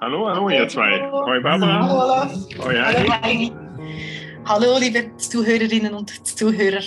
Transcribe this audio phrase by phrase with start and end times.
[0.00, 1.10] Hallo, hallo ihr zwei.
[1.10, 1.88] Hoi Barbara.
[1.88, 2.32] Hallo Olaf.
[2.58, 3.52] Hoi Heidi.
[4.44, 6.82] Hallo liebe Zuhörerinnen und Zuhörer.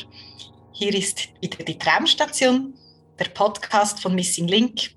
[0.73, 2.73] Hier ist wieder die Traumstation,
[3.19, 4.91] der Podcast von Missing Link.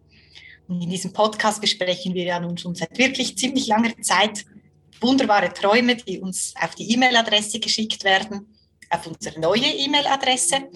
[0.66, 4.44] Und in diesem Podcast besprechen wir ja nun schon seit wirklich ziemlich langer Zeit
[5.00, 8.54] wunderbare Träume, die uns auf die E-Mail-Adresse geschickt werden,
[8.88, 10.70] auf unsere neue E-Mail-Adresse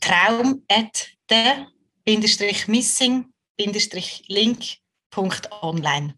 [0.00, 1.08] traum at
[5.14, 6.14] the-missing-link.online.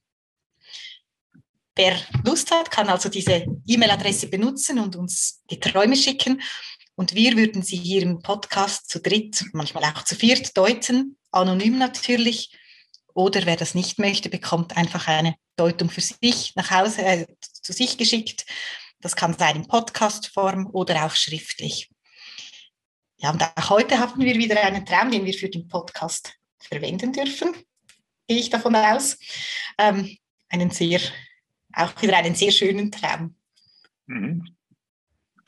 [1.76, 6.42] Wer Lust hat, kann also diese E-Mail-Adresse benutzen und uns die Träume schicken.
[6.94, 11.78] Und wir würden sie hier im Podcast zu dritt, manchmal auch zu viert deuten, anonym
[11.78, 12.54] natürlich.
[13.14, 17.72] Oder wer das nicht möchte, bekommt einfach eine Deutung für sich nach Hause, äh, zu
[17.72, 18.44] sich geschickt.
[19.00, 21.90] Das kann sein in Podcastform oder auch schriftlich.
[23.16, 27.12] Ja, und auch heute haben wir wieder einen Traum, den wir für den Podcast verwenden
[27.12, 27.54] dürfen.
[28.30, 29.18] Gehe ich davon aus.
[29.76, 30.16] Ähm,
[30.50, 31.00] einen sehr,
[31.72, 33.34] auch wieder einen sehr schönen Traum.
[34.06, 34.46] Mhm.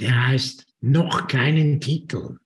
[0.01, 2.39] Der heißt noch keinen Titel.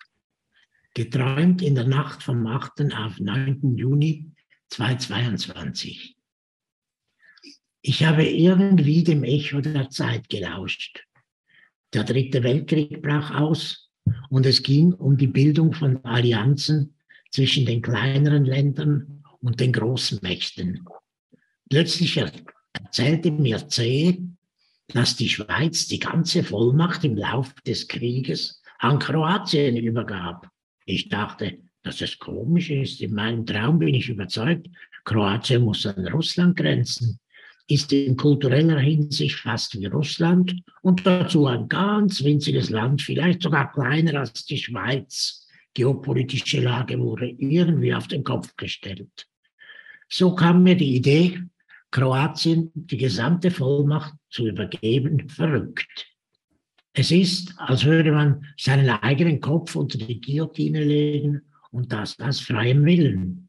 [0.92, 2.92] Geträumt in der Nacht vom 8.
[2.92, 3.78] auf 9.
[3.78, 4.30] Juni
[4.68, 6.18] 2022.
[7.80, 11.06] Ich habe irgendwie dem Echo der Zeit gelauscht.
[11.94, 13.90] Der dritte Weltkrieg brach aus
[14.28, 16.94] und es ging um die Bildung von Allianzen
[17.30, 20.84] zwischen den kleineren Ländern und den Großmächten.
[21.70, 22.20] Plötzlich
[22.72, 24.20] erzählte mir C,
[24.88, 30.48] dass die Schweiz die ganze Vollmacht im Lauf des Krieges an Kroatien übergab.
[30.84, 33.00] Ich dachte, dass es komisch ist.
[33.00, 34.66] In meinem Traum bin ich überzeugt,
[35.04, 37.20] Kroatien muss an Russland grenzen,
[37.68, 43.72] ist in kultureller Hinsicht fast wie Russland und dazu ein ganz winziges Land, vielleicht sogar
[43.72, 45.46] kleiner als die Schweiz.
[45.74, 49.28] Geopolitische Lage wurde irgendwie auf den Kopf gestellt.
[50.08, 51.42] So kam mir die Idee,
[51.90, 56.06] Kroatien die gesamte Vollmacht zu übergeben, verrückt.
[56.92, 62.40] Es ist, als würde man seinen eigenen Kopf unter die Guillotine legen und das aus
[62.40, 63.48] freiem Willen.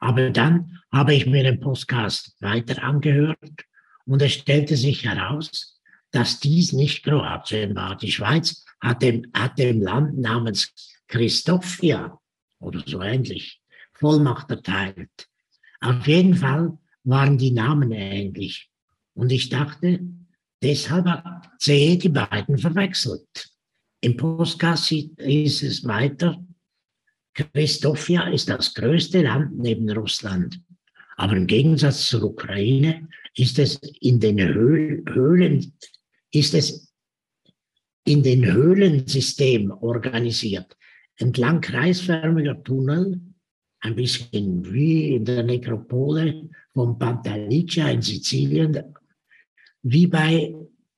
[0.00, 3.64] Aber dann habe ich mir den Podcast weiter angehört
[4.04, 5.80] und es stellte sich heraus,
[6.10, 7.96] dass dies nicht Kroatien war.
[7.96, 10.72] Die Schweiz hat dem, hat dem Land namens
[11.08, 12.18] Christophia
[12.60, 13.60] oder so ähnlich
[13.92, 15.28] Vollmacht erteilt.
[15.80, 18.70] Auf jeden Fall waren die Namen ähnlich.
[19.14, 20.00] Und ich dachte,
[20.62, 23.50] deshalb hat C die beiden verwechselt.
[24.00, 26.44] Im Podcast ist es weiter,
[27.34, 30.60] Christophia ist das größte Land neben Russland.
[31.16, 35.72] Aber im Gegensatz zur Ukraine ist es in den Höhlen,
[36.30, 36.92] ist es
[38.04, 40.76] in den Höhlensystem organisiert.
[41.16, 43.20] Entlang kreisförmiger Tunnel,
[43.80, 48.94] ein bisschen wie in der Nekropole von Pantalicia in Sizilien,
[49.82, 50.54] wie bei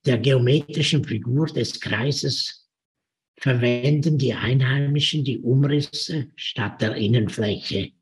[0.06, 2.68] der geometrischen Figur des Kreises
[3.36, 7.92] verwenden die Einheimischen die Umrisse statt der Innenfläche.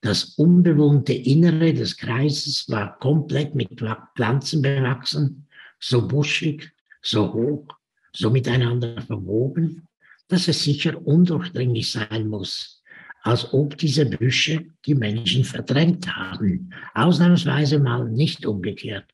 [0.00, 3.70] Das unbewohnte Innere des Kreises war komplett mit
[4.14, 5.48] Pflanzen bewachsen,
[5.80, 6.70] so buschig,
[7.02, 7.66] so hoch,
[8.12, 9.88] so miteinander verwoben,
[10.28, 12.77] dass es sicher undurchdringlich sein muss
[13.22, 16.72] als ob diese Büsche die Menschen verdrängt haben.
[16.94, 19.06] Ausnahmsweise mal nicht umgekehrt.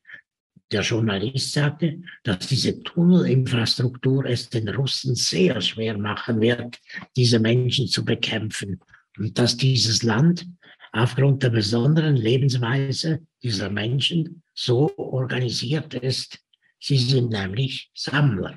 [0.70, 6.80] Der Journalist sagte, dass diese Tunnelinfrastruktur es den Russen sehr schwer machen wird,
[7.16, 8.80] diese Menschen zu bekämpfen
[9.18, 10.46] und dass dieses Land
[10.92, 16.38] aufgrund der besonderen Lebensweise dieser Menschen so organisiert ist.
[16.80, 18.56] Sie sind nämlich Sammler.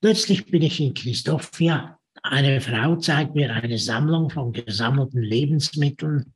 [0.00, 6.32] Plötzlich bin ich in Christophia eine Frau zeigt mir eine Sammlung von gesammelten Lebensmitteln.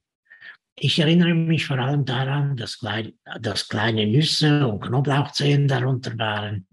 [0.79, 6.67] Ich erinnere mich vor allem daran, dass, klein, dass kleine Nüsse und Knoblauchzehen darunter waren.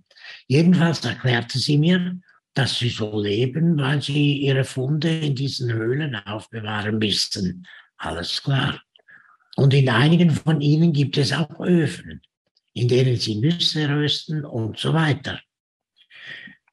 [0.48, 2.20] Jedenfalls erklärte sie mir,
[2.54, 7.66] dass sie so leben, weil sie ihre Funde in diesen Höhlen aufbewahren müssen.
[7.98, 8.82] Alles klar.
[9.56, 12.22] Und in einigen von ihnen gibt es auch Öfen,
[12.74, 15.40] in denen sie Nüsse rösten und so weiter.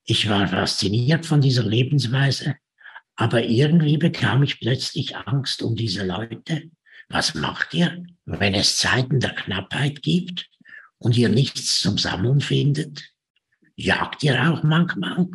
[0.05, 2.57] Ich war fasziniert von dieser Lebensweise,
[3.15, 6.71] aber irgendwie bekam ich plötzlich Angst um diese Leute.
[7.09, 10.49] Was macht ihr, wenn es Zeiten der Knappheit gibt
[10.99, 13.11] und ihr nichts zum Sammeln findet?
[13.77, 15.29] Jagt ihr auch manchmal?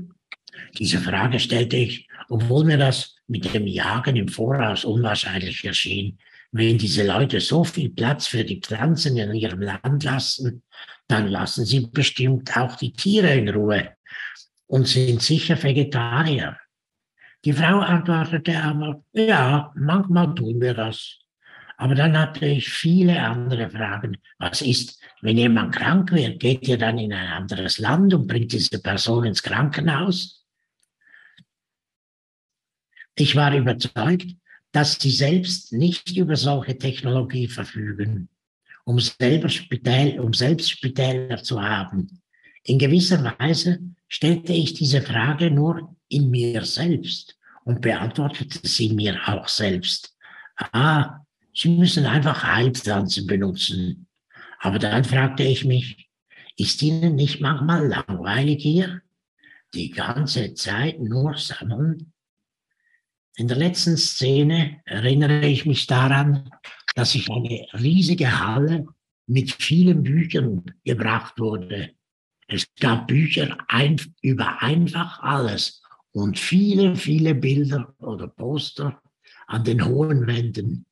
[0.77, 6.17] Diese Frage stellte ich, obwohl mir das mit dem Jagen im Voraus unwahrscheinlich erschien.
[6.51, 10.63] Wenn diese Leute so viel Platz für die Pflanzen in ihrem Land lassen,
[11.07, 13.96] dann lassen sie bestimmt auch die Tiere in Ruhe
[14.67, 16.57] und sind sicher Vegetarier.
[17.45, 21.19] Die Frau antwortete aber, ja, manchmal tun wir das.
[21.77, 24.17] Aber dann hatte ich viele andere Fragen.
[24.39, 26.39] Was ist, wenn jemand krank wird?
[26.39, 30.43] Geht ihr dann in ein anderes Land und bringt diese Person ins Krankenhaus?
[33.15, 34.35] Ich war überzeugt,
[34.71, 38.29] dass sie selbst nicht über solche Technologie verfügen,
[38.83, 42.21] um, selber Spitäl, um selbst Spitäler zu haben.
[42.63, 49.19] In gewisser Weise stellte ich diese Frage nur in mir selbst und beantwortete sie mir
[49.27, 50.15] auch selbst.
[50.55, 51.19] Ah,
[51.59, 54.07] Sie müssen einfach Heilpflanzen benutzen.
[54.59, 56.07] Aber dann fragte ich mich,
[56.55, 59.01] ist Ihnen nicht manchmal langweilig hier?
[59.73, 62.13] Die ganze Zeit nur sammeln?
[63.37, 66.49] In der letzten Szene erinnere ich mich daran,
[66.95, 68.85] dass ich eine riesige Halle
[69.25, 71.96] mit vielen Büchern gebracht wurde.
[72.47, 79.01] Es gab Bücher ein, über einfach alles und viele, viele Bilder oder Poster
[79.47, 80.85] an den hohen Wänden.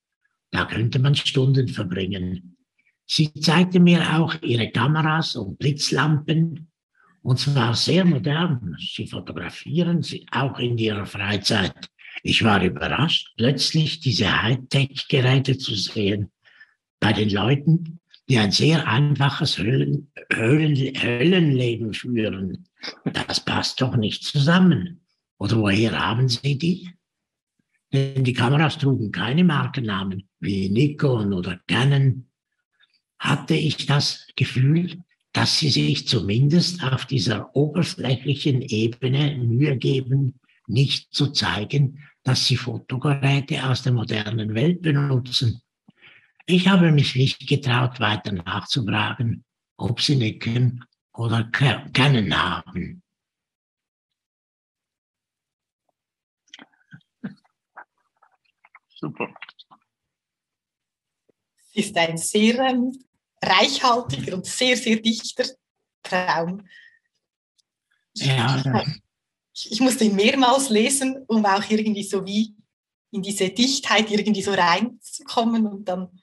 [0.52, 2.58] Da könnte man Stunden verbringen.
[3.06, 6.72] Sie zeigte mir auch ihre Kameras und Blitzlampen,
[7.22, 8.76] und zwar sehr modern.
[8.80, 11.90] Sie fotografieren sie auch in ihrer Freizeit.
[12.22, 16.32] Ich war überrascht, plötzlich diese Hightech-Geräte zu sehen
[17.00, 22.68] bei den Leuten, die ein sehr einfaches Höhlen, Höhlen, Höllenleben führen.
[23.04, 25.02] Das passt doch nicht zusammen.
[25.38, 26.90] Oder woher haben Sie die?
[27.94, 32.28] Denn die Kameras trugen keine Markennamen wie Nikon oder Canon.
[33.20, 41.14] Hatte ich das Gefühl, dass sie sich zumindest auf dieser oberflächlichen Ebene Mühe geben, nicht
[41.14, 45.62] zu zeigen, dass sie Fotogeräte aus der modernen Welt benutzen.
[46.48, 49.44] Ich habe mich nicht getraut, weiter nachzufragen,
[49.78, 53.02] ob sie Nikon oder Canon haben.
[58.90, 59.34] Super.
[61.74, 63.06] Es ist ein sehr ähm,
[63.42, 65.46] reichhaltiger und sehr, sehr dichter
[66.04, 66.68] Traum.
[68.14, 68.84] Ja,
[69.52, 72.56] ich, ich musste ihn mehrmals lesen, um auch irgendwie so wie
[73.12, 76.22] in diese Dichtheit irgendwie so reinzukommen und dann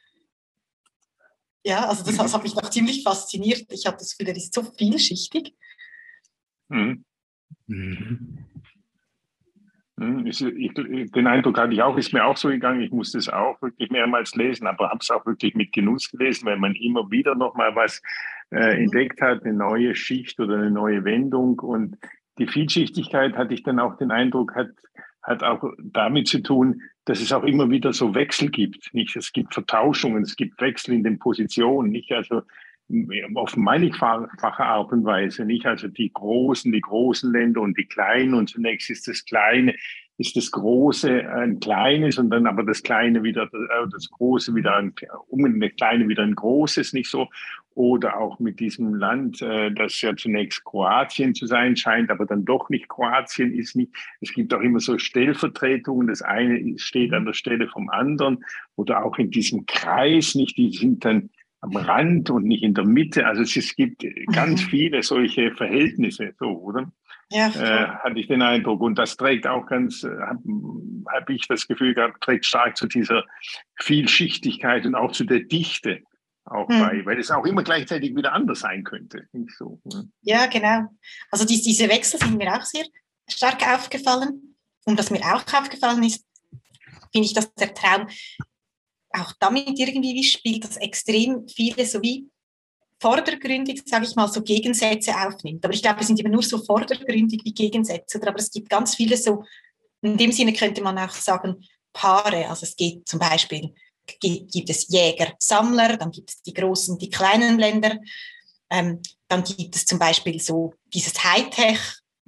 [1.64, 3.64] ja, also das, das hat mich noch ziemlich fasziniert.
[3.70, 5.54] Ich habe das Gefühl, er ist so vielschichtig.
[6.68, 7.04] Mhm.
[7.66, 8.38] Mhm.
[10.02, 12.80] Hm, ich, den Eindruck hatte ich auch, ist mir auch so gegangen.
[12.80, 16.46] Ich musste es auch wirklich mehrmals lesen, aber habe es auch wirklich mit Genuss gelesen,
[16.46, 18.02] weil man immer wieder nochmal was
[18.50, 18.82] äh, mhm.
[18.84, 21.60] entdeckt hat, eine neue Schicht oder eine neue Wendung.
[21.60, 21.98] Und
[22.38, 24.70] die Vielschichtigkeit hatte ich dann auch den Eindruck, hat,
[25.22, 28.92] hat auch damit zu tun, dass es auch immer wieder so Wechsel gibt.
[28.92, 29.16] Nicht?
[29.16, 31.90] Es gibt Vertauschungen, es gibt Wechsel in den Positionen.
[31.90, 32.12] Nicht?
[32.12, 32.42] Also
[33.34, 35.66] auf mannigfache Art und Weise, nicht?
[35.66, 39.74] Also die großen, die großen Länder und die kleinen und zunächst ist das Kleine,
[40.18, 44.76] ist das Große ein kleines und dann aber das Kleine wieder, äh, das Große wieder
[44.76, 44.92] ein,
[45.28, 47.28] um das Kleine wieder ein Großes, nicht so?
[47.74, 52.44] Oder auch mit diesem Land, äh, das ja zunächst Kroatien zu sein scheint, aber dann
[52.44, 53.92] doch nicht Kroatien ist nicht.
[54.20, 56.08] Es gibt auch immer so Stellvertretungen.
[56.08, 58.44] Das eine steht an der Stelle vom anderen
[58.76, 60.56] oder auch in diesem Kreis, nicht?
[60.56, 61.30] Die sind dann
[61.62, 63.26] am Rand und nicht in der Mitte.
[63.26, 64.68] Also es, gibt ganz mhm.
[64.68, 66.92] viele solche Verhältnisse, so, oder?
[67.30, 68.82] Ja, äh, hatte ich den Eindruck.
[68.82, 70.40] Und das trägt auch ganz, äh, habe
[71.06, 73.24] hab ich das Gefühl gehabt, trägt stark zu dieser
[73.76, 76.02] Vielschichtigkeit und auch zu der Dichte
[76.44, 76.80] auch hm.
[76.80, 79.28] bei, weil es auch immer gleichzeitig wieder anders sein könnte.
[79.56, 80.08] So, ne?
[80.22, 80.88] Ja, genau.
[81.30, 82.84] Also die, diese Wechsel sind mir auch sehr
[83.28, 84.56] stark aufgefallen.
[84.84, 86.24] Und was mir auch aufgefallen ist,
[87.12, 88.08] finde ich, dass der Traum
[89.10, 92.28] auch damit irgendwie wie spielt, dass extrem viele so wie
[93.00, 95.64] vordergründig, sage ich mal, so Gegensätze aufnimmt.
[95.64, 98.20] Aber ich glaube, es sind immer nur so vordergründig wie Gegensätze.
[98.26, 99.44] Aber es gibt ganz viele so,
[100.00, 102.48] in dem Sinne könnte man auch sagen, Paare.
[102.48, 103.74] Also es geht zum Beispiel,
[104.20, 107.98] gibt es Jäger, Sammler, dann gibt es die großen, die kleinen Länder.
[108.70, 111.78] Ähm, dann gibt es zum Beispiel so dieses Hightech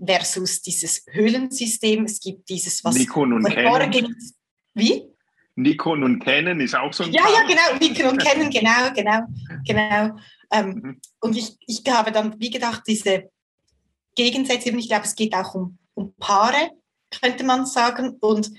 [0.04, 2.04] versus dieses Höhlensystem.
[2.04, 4.16] Es gibt dieses, was Nikon und Canon.
[4.74, 5.04] Wie?
[5.56, 7.32] Nikon und Canon ist auch so ein Ja, Paar.
[7.32, 9.20] ja, genau, Nikon und Canon, genau, genau,
[9.66, 10.16] genau.
[10.50, 11.00] Ähm, mhm.
[11.20, 13.30] Und ich, ich habe dann, wie gedacht, diese
[14.16, 16.70] Gegensätze, ich glaube, es geht auch um, um Paare,
[17.20, 18.50] könnte man sagen, und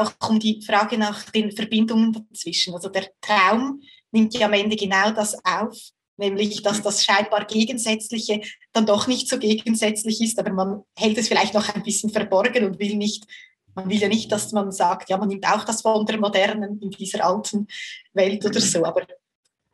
[0.00, 2.74] auch um die Frage nach den Verbindungen dazwischen.
[2.74, 3.80] Also der Traum
[4.10, 5.76] nimmt ja am Ende genau das auf,
[6.16, 8.40] nämlich dass das scheinbar Gegensätzliche
[8.72, 12.64] dann doch nicht so gegensätzlich ist, aber man hält es vielleicht noch ein bisschen verborgen
[12.64, 13.26] und will nicht,
[13.74, 16.80] man will ja nicht, dass man sagt, ja, man nimmt auch das von der modernen
[16.80, 17.66] in dieser alten
[18.12, 19.02] Welt oder so, aber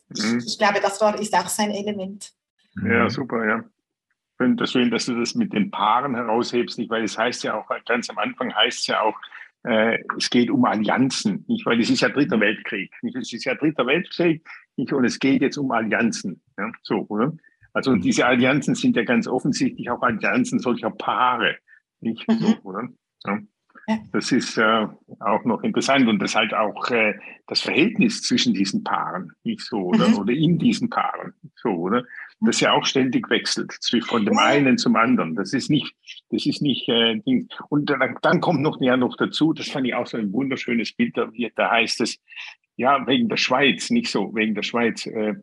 [0.08, 0.38] mhm.
[0.38, 2.32] ich, ich, glaube, das war, ist auch sein Element.
[2.84, 3.58] Ja, super, ja.
[3.58, 6.90] Ich finde das schön, dass du das mit den Paaren heraushebst, nicht?
[6.90, 9.16] weil es heißt ja auch, ganz am Anfang heißt es ja auch,
[9.64, 11.66] äh, es geht um Allianzen, nicht?
[11.66, 12.92] weil es ist ja dritter Weltkrieg.
[13.02, 13.16] Nicht?
[13.16, 14.46] Es ist ja dritter Weltkrieg
[14.76, 14.92] nicht?
[14.92, 16.40] und es geht jetzt um Allianzen.
[16.56, 16.70] Ja?
[16.82, 17.32] So, oder?
[17.72, 18.00] Also mhm.
[18.00, 21.56] diese Allianzen sind ja ganz offensichtlich auch Allianzen solcher Paare.
[22.00, 22.24] Nicht?
[22.28, 22.58] So, mhm.
[22.62, 22.88] oder?
[23.26, 23.38] Ja.
[24.12, 24.86] Das ist äh,
[25.20, 27.14] auch noch interessant und das halt auch äh,
[27.46, 30.08] das Verhältnis zwischen diesen Paaren, nicht so, oder?
[30.08, 30.18] Mhm.
[30.18, 32.04] Oder in diesen Paaren, so, oder?
[32.40, 33.76] Das ja auch ständig wechselt,
[34.06, 35.34] von dem einen zum anderen.
[35.34, 35.94] Das ist nicht,
[36.30, 37.20] das ist nicht, äh.
[37.68, 40.92] Und dann, dann kommt noch, ja, noch dazu, das fand ich auch so ein wunderschönes
[40.92, 42.18] Bild, da, da heißt es,
[42.76, 45.34] ja, wegen der Schweiz, nicht so, wegen der Schweiz, äh,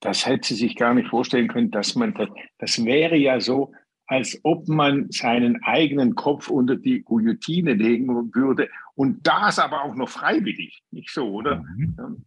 [0.00, 3.72] das hätte sie sich gar nicht vorstellen können, dass man, das, das wäre ja so,
[4.06, 9.94] als ob man seinen eigenen Kopf unter die Guillotine legen würde und das aber auch
[9.94, 11.62] noch freiwillig, nicht so, oder?
[11.76, 12.24] Mhm.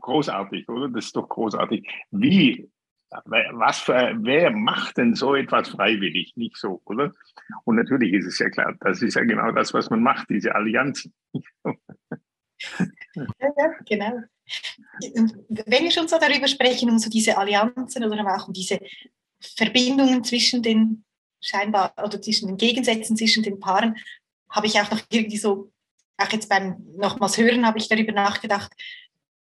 [0.00, 0.88] Großartig, oder?
[0.88, 1.86] Das ist doch großartig.
[2.10, 2.68] Wie,
[3.10, 7.12] was für, wer macht denn so etwas freiwillig, nicht so, oder?
[7.64, 10.54] Und natürlich ist es ja klar, das ist ja genau das, was man macht, diese
[10.54, 11.12] Allianzen.
[13.14, 14.20] Ja, genau.
[15.48, 18.80] Wenn wir schon so darüber sprechen, um so diese Allianzen oder auch um diese
[19.40, 21.04] Verbindungen zwischen den
[21.40, 23.96] scheinbar oder zwischen den Gegensätzen zwischen den Paaren
[24.50, 25.72] habe ich auch noch irgendwie so,
[26.18, 28.72] auch jetzt beim nochmals Hören habe ich darüber nachgedacht.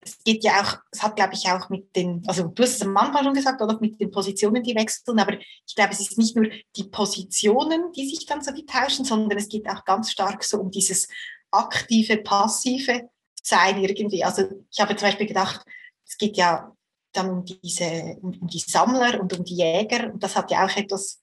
[0.04, 2.82] Es geht ja auch, es hat glaube ich auch mit den, also du hast es
[2.82, 6.18] am Anfang schon gesagt, oder mit den Positionen, die wechseln, aber ich glaube, es ist
[6.18, 10.12] nicht nur die Positionen, die sich dann so wie tauschen, sondern es geht auch ganz
[10.12, 11.08] stark so um dieses
[11.52, 13.10] aktive, passive
[13.44, 14.24] Sein irgendwie.
[14.24, 15.66] Also ich habe zum Beispiel gedacht,
[16.08, 16.76] es geht ja
[17.14, 20.12] dann um, diese, um die Sammler und um die Jäger.
[20.14, 21.22] Und das hat ja auch etwas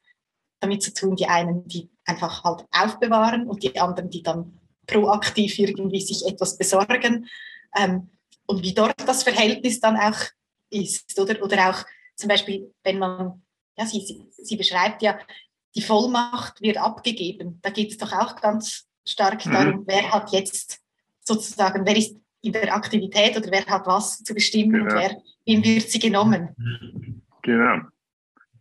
[0.61, 5.59] damit zu tun, die einen, die einfach halt aufbewahren und die anderen, die dann proaktiv
[5.59, 7.29] irgendwie sich etwas besorgen.
[7.77, 8.11] Ähm,
[8.49, 10.19] und wie dort das Verhältnis dann auch
[10.71, 11.19] ist.
[11.21, 11.85] Oder, oder auch
[12.17, 13.43] zum Beispiel, wenn man,
[13.77, 15.19] ja, sie, sie, sie beschreibt ja,
[15.75, 17.61] die Vollmacht wird abgegeben.
[17.63, 19.53] Da geht es doch auch ganz stark mhm.
[19.53, 20.81] darum, wer hat jetzt
[21.21, 24.85] sozusagen, wer ist in der Aktivität oder wer hat was zu bestimmen genau.
[24.85, 26.49] und wer, wem wird sie genommen.
[27.43, 27.81] Genau.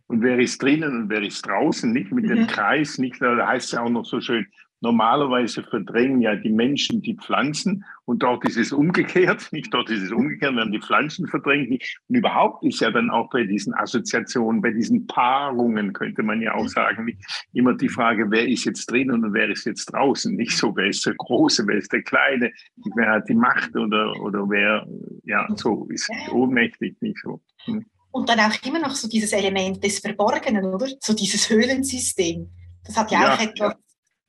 [0.06, 2.46] Und wer ist drinnen und wer ist draußen, nicht mit dem mhm.
[2.46, 4.46] Kreis, nicht, da heißt es ja auch noch so schön,
[4.80, 10.02] Normalerweise verdrängen ja die Menschen die Pflanzen und dort ist es umgekehrt, nicht dort ist
[10.02, 11.70] es umgekehrt, werden die Pflanzen verdrängt.
[12.08, 16.54] Und überhaupt ist ja dann auch bei diesen Assoziationen, bei diesen Paarungen, könnte man ja
[16.54, 16.68] auch mhm.
[16.68, 17.18] sagen,
[17.52, 20.34] immer die Frage, wer ist jetzt drin und wer ist jetzt draußen.
[20.36, 22.52] Nicht so, wer ist der Große, wer ist der Kleine,
[22.94, 24.86] wer hat die Macht oder, oder wer,
[25.24, 27.40] ja, so ist ohnmächtig, nicht so.
[27.64, 27.84] Hm.
[28.10, 30.86] Und dann auch immer noch so dieses Element des Verborgenen, oder?
[31.00, 32.48] So dieses Höhlensystem.
[32.84, 33.74] Das hat ja, ja auch etwas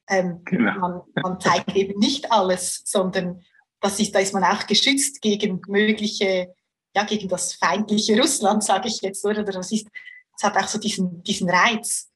[0.09, 0.79] ähm, genau.
[0.79, 3.43] man, man, zeigt eben nicht alles, sondern
[3.79, 6.53] das ist, da ist man auch geschützt gegen mögliche,
[6.95, 9.43] ja, gegen das feindliche Russland, sage ich jetzt, oder?
[9.43, 9.87] Das, ist,
[10.33, 12.09] das hat auch so diesen, diesen Reiz.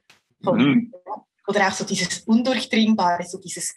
[0.43, 0.93] Von, mhm.
[1.47, 3.75] Oder auch so dieses Undurchdringbare, so dieses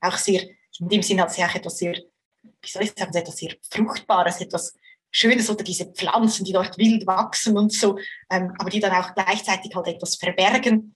[0.00, 0.42] auch sehr,
[0.78, 3.54] in dem Sinne hat es ja auch etwas sehr, wie soll ich sagen, etwas sehr
[3.70, 4.74] Fruchtbares, etwas
[5.10, 7.98] Schönes oder diese Pflanzen, die dort wild wachsen und so,
[8.30, 10.94] ähm, aber die dann auch gleichzeitig halt etwas verbergen.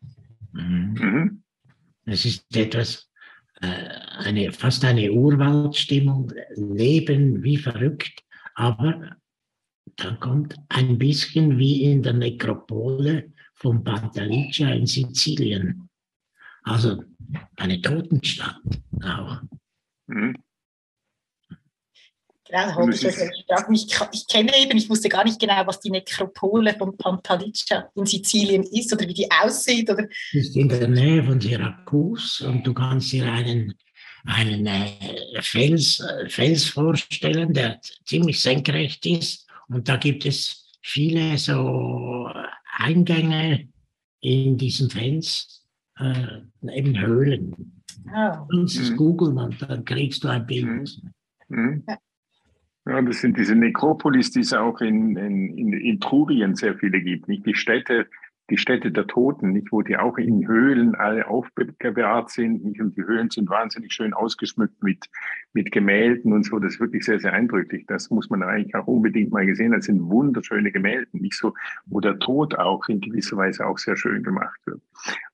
[0.52, 1.42] Mhm.
[2.10, 3.10] Es ist etwas,
[3.60, 3.66] äh,
[4.18, 8.24] eine, fast eine Urwaldstimmung, Leben wie verrückt,
[8.54, 9.16] aber
[9.96, 15.88] dann kommt ein bisschen wie in der Nekropole von Pantalicia in Sizilien.
[16.62, 17.02] Also
[17.56, 18.60] eine Totenstadt
[19.02, 19.42] auch.
[20.06, 20.36] Mhm.
[22.50, 26.96] Genau, ich, ich, ich kenne eben, ich wusste gar nicht genau, was die Nekropole von
[26.96, 29.90] Pantalicia in Sizilien ist oder wie die aussieht.
[29.90, 33.74] Oder ist in der Nähe von Syrakus und du kannst dir einen,
[34.24, 41.38] einen äh, Fels, äh, Fels vorstellen, der ziemlich senkrecht ist und da gibt es viele
[41.38, 42.28] so
[42.78, 43.68] Eingänge
[44.20, 45.64] in diesen Fels,
[45.98, 46.40] äh,
[46.72, 47.82] eben Höhlen.
[48.06, 48.46] Oh.
[48.50, 48.96] Das mhm.
[48.96, 50.66] googeln und dann kriegst du ein Bild.
[50.66, 51.12] Mhm.
[51.48, 51.84] Mhm.
[52.86, 57.28] Ja, das sind diese Nekropolis, die es auch in, in, in Etrurien sehr viele gibt,
[57.28, 58.08] nicht die Städte,
[58.50, 62.96] die Städte der Toten, nicht, wo die auch in Höhlen alle aufbewahrt sind, nicht, und
[62.96, 65.08] die Höhlen sind wahnsinnig schön ausgeschmückt mit,
[65.52, 67.84] mit Gemälden und so, das ist wirklich sehr, sehr eindrücklich.
[67.86, 69.72] Das muss man eigentlich auch unbedingt mal gesehen.
[69.72, 71.54] Das sind wunderschöne Gemälde, nicht so,
[71.86, 74.80] wo der Tod auch in gewisser Weise auch sehr schön gemacht wird.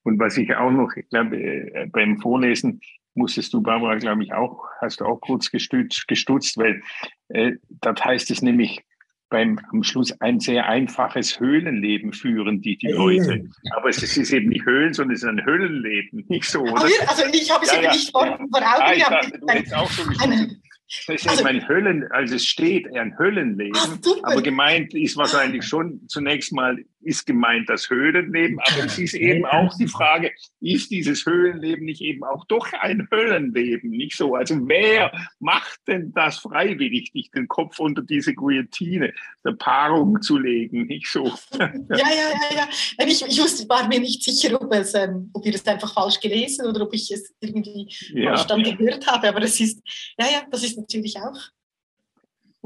[0.02, 2.80] Und was ich auch noch, ich glaube, äh, beim Vorlesen
[3.16, 6.82] musstest du, Barbara, glaube ich, auch, hast du auch kurz gestutzt, gestutzt weil
[7.28, 8.84] äh, dort heißt es nämlich,
[9.28, 13.44] beim am Schluss ein sehr einfaches Höhlenleben führen, die, die Leute.
[13.72, 16.82] Aber es ist eben nicht Höhlen, sondern es ist ein Höhlenleben, nicht so, oder?
[17.06, 19.24] Also ich habe es ja, ja, nicht vor, vor Augen ah, ich gehabt.
[19.24, 20.62] dachte, du hättest auch so gesprochen.
[21.08, 25.64] Das ist also, ein Höllen, also es steht ein Höllenleben, ach, aber gemeint ist wahrscheinlich
[25.64, 30.90] schon zunächst mal ist gemeint das Höhlenleben, aber es ist eben auch die Frage, ist
[30.90, 34.34] dieses Höhlenleben nicht eben auch doch ein Höllenleben, nicht so?
[34.34, 40.38] Also wer macht denn das freiwillig, dich den Kopf unter diese Guillotine der Paarung zu
[40.38, 41.32] legen, nicht so?
[41.58, 43.06] Ja, ja, ja, ja.
[43.06, 46.20] Ich, ich wusste, war mir nicht sicher, ob, es, ähm, ob ihr das einfach falsch
[46.20, 48.30] gelesen oder ob ich es irgendwie ja.
[48.30, 49.80] falsch dann gehört habe, aber es ist,
[50.18, 51.55] ja, ja, das ist natürlich auch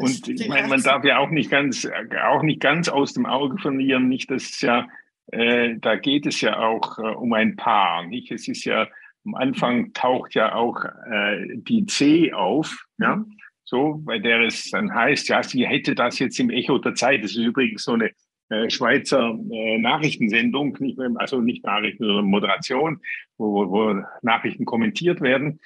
[0.01, 1.87] und ich meine, man darf ja auch nicht ganz,
[2.25, 4.89] auch nicht ganz aus dem Auge verlieren, nicht, dass es ja,
[5.29, 8.31] äh, da geht es ja auch äh, um ein Paar, nicht?
[8.31, 8.89] Es ist ja,
[9.25, 13.25] am Anfang taucht ja auch äh, die C auf, ja,
[13.65, 17.23] so, bei der es dann heißt, ja, sie hätte das jetzt im Echo der Zeit.
[17.23, 18.11] Das ist übrigens so eine
[18.49, 23.01] äh, Schweizer äh, Nachrichtensendung, nicht mehr, also nicht Nachrichten, sondern Moderation,
[23.39, 25.61] wo, wo Nachrichten kommentiert werden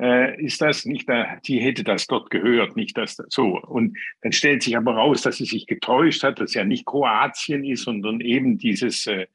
[0.00, 3.60] äh, ist das nicht, da, die hätte das dort gehört, nicht das so.
[3.60, 7.64] Und dann stellt sich aber raus, dass sie sich getäuscht hat, dass ja nicht Kroatien
[7.64, 9.26] ist, sondern eben dieses äh,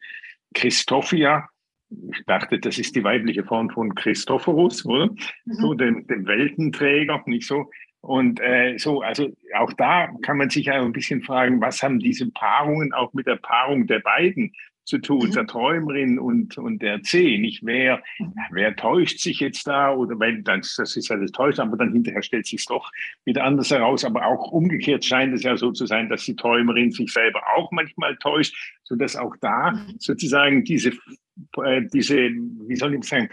[0.53, 1.47] Christophia.
[1.89, 5.07] Ich dachte, das ist die weibliche Form von Christophorus, oder?
[5.07, 5.53] Mhm.
[5.53, 7.69] So, dem, dem Weltenträger, nicht so.
[8.01, 11.99] Und äh, so, also auch da kann man sich ja ein bisschen fragen, was haben
[11.99, 14.53] diese Paarungen auch mit der Paarung der beiden
[14.85, 15.31] zu tun, mhm.
[15.31, 17.37] der Träumerin und, und der C.
[17.37, 18.33] Nicht wer, mhm.
[18.51, 22.21] wer täuscht sich jetzt da oder wenn, das, das ist alles täuscht, aber dann hinterher
[22.21, 22.91] stellt sich doch
[23.25, 24.03] wieder anders heraus.
[24.03, 27.71] Aber auch umgekehrt scheint es ja so zu sein, dass die Träumerin sich selber auch
[27.71, 29.95] manchmal täuscht, so dass auch da mhm.
[29.99, 30.91] sozusagen diese,
[31.63, 33.29] äh, diese, wie soll ich sagen,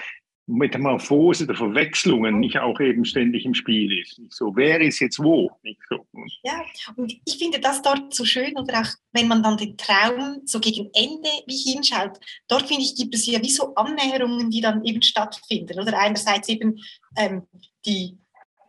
[0.51, 4.19] Metamorphose der Verwechslungen nicht auch eben ständig im Spiel ist.
[4.19, 5.51] Nicht so, wer ist jetzt wo?
[5.63, 6.00] Nicht so.
[6.43, 6.63] Ja,
[6.97, 10.61] und ich finde das dort so schön, oder auch wenn man dann den Traum so
[10.61, 14.85] gegen Ende wie hinschaut, dort finde ich, gibt es ja wie so Annäherungen, die dann
[14.85, 15.79] eben stattfinden.
[15.81, 16.83] Oder einerseits eben
[17.17, 17.47] ähm,
[17.85, 18.19] die,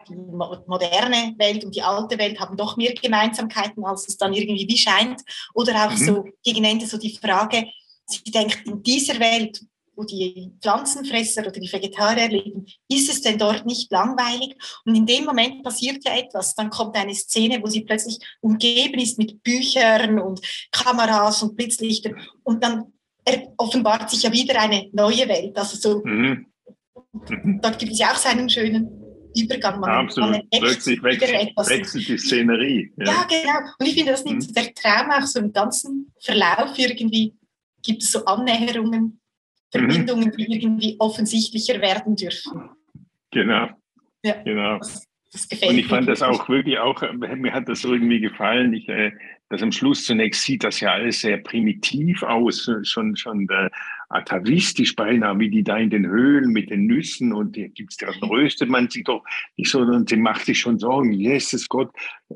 [0.07, 4.67] die moderne Welt und die alte Welt haben doch mehr Gemeinsamkeiten, als es dann irgendwie
[4.67, 5.21] wie scheint.
[5.53, 6.05] Oder auch mhm.
[6.05, 7.67] so gegen Ende so die Frage,
[8.05, 9.61] sie denkt, in dieser Welt,
[10.01, 14.55] wo die Pflanzenfresser oder die Vegetarier leben, ist es denn dort nicht langweilig?
[14.85, 16.55] Und in dem Moment passiert ja etwas.
[16.55, 22.15] Dann kommt eine Szene, wo sie plötzlich umgeben ist mit Büchern und Kameras und Blitzlichtern.
[22.43, 22.91] Und dann
[23.57, 25.55] offenbart sich ja wieder eine neue Welt.
[25.57, 26.47] Also so, mhm.
[27.61, 28.89] Dort gibt es ja auch seinen schönen
[29.35, 29.79] Übergang.
[29.79, 30.31] Man, Absolut.
[30.31, 32.91] Man Plötzlich wechselt, wechselt die Szenerie.
[32.97, 33.05] Ja.
[33.05, 33.27] ja.
[33.29, 33.71] genau.
[33.77, 34.53] Und ich finde, das nimmt mhm.
[34.53, 37.35] der Traum auch so im ganzen Verlauf irgendwie,
[37.83, 39.20] gibt es so Annäherungen
[39.71, 40.37] Verbindungen, mhm.
[40.37, 42.69] die irgendwie offensichtlicher werden dürfen.
[43.31, 43.69] Genau.
[44.23, 44.77] Ja, genau.
[44.79, 48.73] Das, das gefällt Und ich fand das auch wirklich auch, mir hat das irgendwie gefallen.
[48.73, 49.11] Ich, äh,
[49.49, 53.69] dass am Schluss zunächst sieht das ja alles sehr primitiv aus, schon, schon äh,
[54.13, 58.07] atavistisch beinahe, wie die da in den Höhlen mit den Nüssen und die gibt's, da
[58.27, 59.23] röstet man sich doch
[59.57, 61.91] nicht so und sie macht sich schon Sorgen, Jesus Gott,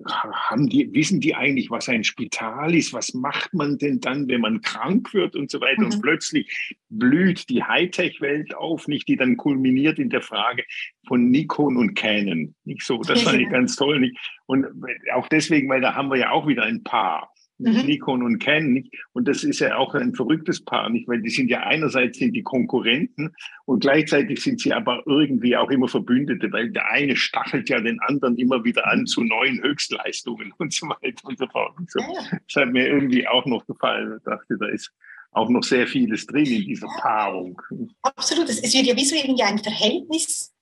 [0.06, 2.94] haben die, wissen die eigentlich, was ein Spital ist?
[2.94, 5.82] Was macht man denn dann, wenn man krank wird und so weiter?
[5.82, 5.86] Mhm.
[5.86, 10.64] Und plötzlich blüht die Hightech-Welt auf, nicht die dann kulminiert in der Frage
[11.08, 12.56] von Nikon und Canon.
[12.64, 14.00] Nicht so, das fand ich ganz toll.
[14.00, 14.18] Nicht?
[14.46, 14.66] Und
[15.14, 17.86] auch deswegen, weil da haben wir ja auch wieder ein Paar mhm.
[17.86, 18.74] Nikon und Canon.
[18.74, 18.94] Nicht?
[19.14, 21.08] Und das ist ja auch ein verrücktes Paar, nicht?
[21.08, 23.34] Weil die sind ja einerseits sind die Konkurrenten
[23.66, 28.00] und gleichzeitig sind sie aber irgendwie auch immer Verbündete, weil der eine stachelt ja den
[28.02, 31.78] anderen immer wieder an zu neuen Höchstleistungen und so weiter und so fort.
[31.78, 32.00] Und so.
[32.48, 34.16] Das hat mir irgendwie auch noch gefallen.
[34.18, 34.92] Ich dachte, da ist
[35.32, 37.62] auch noch sehr vieles drin in dieser Paarung.
[38.02, 38.50] Absolut.
[38.50, 40.54] Es wird ja wie so irgendwie ein Verhältnis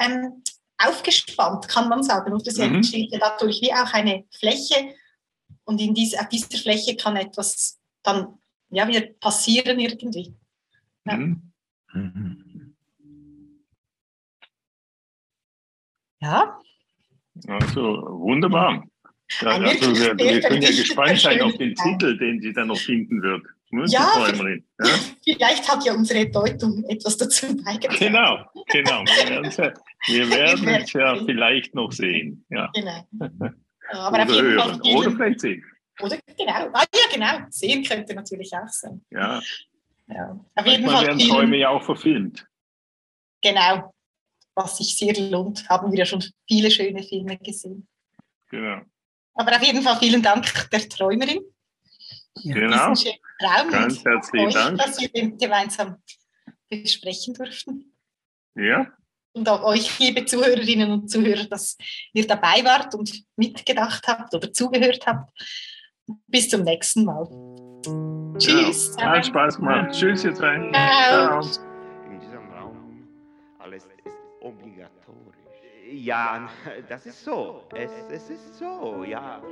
[0.00, 0.42] ähm,
[0.78, 2.32] aufgespannt, kann man sagen.
[2.32, 2.76] Und das mhm.
[2.76, 4.94] entsteht ja dadurch wie auch eine Fläche,
[5.64, 8.38] und in dieser, auf dieser Fläche kann etwas dann
[8.70, 10.34] ja, wieder passieren irgendwie.
[11.06, 11.16] Ja.
[11.16, 12.74] Mhm.
[16.20, 16.58] ja.
[17.48, 18.84] Also wunderbar.
[19.40, 22.78] Ja, also wir, wir können ja gespannt sein auf den Titel, den sie dann noch
[22.78, 23.42] finden wird.
[23.88, 27.98] Ja, ja, vielleicht hat ja unsere Deutung etwas dazu beigetragen.
[27.98, 29.04] Genau, genau.
[30.06, 32.44] Wir werden es ja, ja vielleicht noch sehen.
[32.50, 32.70] Ja.
[32.72, 33.50] Genau.
[33.90, 34.82] Aber oder hören.
[34.82, 35.64] Fall oder vielleicht sehen.
[36.00, 36.70] Oder genau.
[36.72, 37.46] Ah, ja, genau.
[37.50, 39.04] Sehen könnte natürlich auch sein.
[39.10, 39.40] Ja.
[40.08, 40.40] ja.
[40.54, 42.46] Auf jeden Fall werden Träume ja auch verfilmt.
[43.42, 43.92] Genau.
[44.56, 47.88] Was sich sehr lohnt, haben wir ja schon viele schöne Filme gesehen.
[48.50, 48.82] Genau.
[49.34, 51.40] Aber auf jeden Fall vielen Dank der Träumerin.
[52.36, 52.94] Ja, genau.
[53.38, 54.78] Traum Ganz herzlichen euch, Dank.
[54.78, 55.96] Dass wir den gemeinsam
[56.68, 57.92] besprechen durften.
[58.54, 58.92] Ja,
[59.34, 61.76] Und auch euch, liebe Zuhörerinnen und Zuhörer, dass
[62.12, 65.28] ihr dabei wart und mitgedacht habt oder zugehört habt.
[66.28, 67.26] Bis zum nächsten Mal.
[68.38, 68.94] Tschüss.
[68.98, 69.90] Ja, hat Spaß gemacht.
[69.90, 70.70] Tschüss, ihr drei.
[70.70, 71.42] Ciao.
[71.42, 71.64] Ciao.
[72.08, 73.08] In diesem Raum
[73.58, 75.34] alles ist obligatorisch.
[75.90, 76.48] Ja,
[76.88, 77.62] das ist so.
[77.74, 79.42] Es, es ist so, ja.